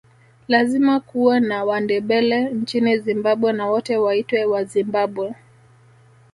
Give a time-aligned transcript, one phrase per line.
[0.47, 5.35] Lazima kuwe na Wandebele nchini Zimbabwe na wote waitwe Wazimbabwe